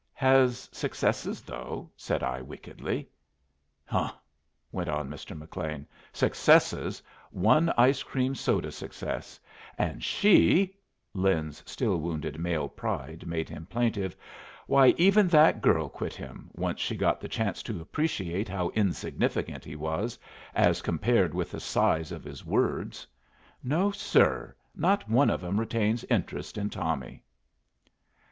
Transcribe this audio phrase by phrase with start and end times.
[0.15, 3.07] "Has successes, though," said I, wickedly.
[3.85, 4.11] "Huh!"
[4.71, 5.37] went on Mr.
[5.37, 5.85] McLean.
[6.11, 7.03] "Successes!
[7.29, 9.39] One ice cream soda success.
[9.77, 10.75] And she"
[11.13, 14.15] Lin's still wounded male pride made him plaintive
[14.65, 19.63] "why, even that girl quit him, once she got the chance to appreciate how insignificant
[19.63, 20.17] he was
[20.55, 23.05] as compared with the size of his words.
[23.63, 24.55] No, sir.
[24.75, 27.21] Not one of 'em retains interest in Tommy."